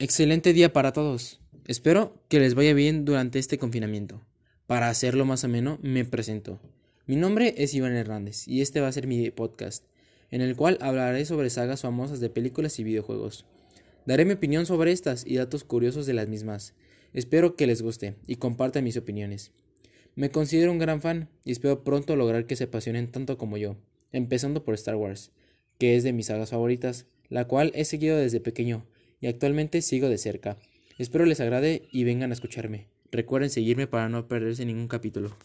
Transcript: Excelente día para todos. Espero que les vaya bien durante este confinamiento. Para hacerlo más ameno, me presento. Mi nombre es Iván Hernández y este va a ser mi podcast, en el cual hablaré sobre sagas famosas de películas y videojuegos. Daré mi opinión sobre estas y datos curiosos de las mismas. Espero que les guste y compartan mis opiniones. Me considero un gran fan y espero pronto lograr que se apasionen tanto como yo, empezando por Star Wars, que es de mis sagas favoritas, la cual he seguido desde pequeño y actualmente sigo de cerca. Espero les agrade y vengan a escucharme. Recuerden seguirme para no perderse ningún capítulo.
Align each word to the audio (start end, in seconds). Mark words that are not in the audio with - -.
Excelente 0.00 0.52
día 0.52 0.72
para 0.72 0.92
todos. 0.92 1.40
Espero 1.66 2.22
que 2.28 2.38
les 2.38 2.54
vaya 2.54 2.72
bien 2.72 3.04
durante 3.04 3.40
este 3.40 3.58
confinamiento. 3.58 4.24
Para 4.68 4.90
hacerlo 4.90 5.24
más 5.24 5.42
ameno, 5.42 5.80
me 5.82 6.04
presento. 6.04 6.60
Mi 7.06 7.16
nombre 7.16 7.52
es 7.58 7.74
Iván 7.74 7.94
Hernández 7.96 8.46
y 8.46 8.60
este 8.60 8.80
va 8.80 8.86
a 8.86 8.92
ser 8.92 9.08
mi 9.08 9.28
podcast, 9.32 9.84
en 10.30 10.40
el 10.40 10.54
cual 10.54 10.78
hablaré 10.82 11.24
sobre 11.24 11.50
sagas 11.50 11.80
famosas 11.80 12.20
de 12.20 12.30
películas 12.30 12.78
y 12.78 12.84
videojuegos. 12.84 13.44
Daré 14.06 14.24
mi 14.24 14.34
opinión 14.34 14.66
sobre 14.66 14.92
estas 14.92 15.26
y 15.26 15.34
datos 15.34 15.64
curiosos 15.64 16.06
de 16.06 16.14
las 16.14 16.28
mismas. 16.28 16.74
Espero 17.12 17.56
que 17.56 17.66
les 17.66 17.82
guste 17.82 18.14
y 18.28 18.36
compartan 18.36 18.84
mis 18.84 18.96
opiniones. 18.96 19.50
Me 20.14 20.30
considero 20.30 20.70
un 20.70 20.78
gran 20.78 21.02
fan 21.02 21.28
y 21.44 21.50
espero 21.50 21.82
pronto 21.82 22.14
lograr 22.14 22.46
que 22.46 22.54
se 22.54 22.64
apasionen 22.64 23.10
tanto 23.10 23.36
como 23.36 23.56
yo, 23.56 23.74
empezando 24.12 24.62
por 24.62 24.74
Star 24.74 24.94
Wars, 24.94 25.32
que 25.76 25.96
es 25.96 26.04
de 26.04 26.12
mis 26.12 26.26
sagas 26.26 26.50
favoritas, 26.50 27.06
la 27.28 27.48
cual 27.48 27.72
he 27.74 27.84
seguido 27.84 28.16
desde 28.16 28.38
pequeño 28.38 28.86
y 29.20 29.26
actualmente 29.26 29.82
sigo 29.82 30.08
de 30.08 30.18
cerca. 30.18 30.58
Espero 30.98 31.24
les 31.24 31.40
agrade 31.40 31.88
y 31.92 32.04
vengan 32.04 32.30
a 32.30 32.34
escucharme. 32.34 32.86
Recuerden 33.10 33.50
seguirme 33.50 33.86
para 33.86 34.08
no 34.08 34.28
perderse 34.28 34.64
ningún 34.64 34.88
capítulo. 34.88 35.36